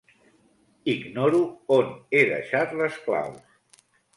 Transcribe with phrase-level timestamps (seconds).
[0.93, 1.43] Ignoro
[1.77, 3.81] on he deixat les claus.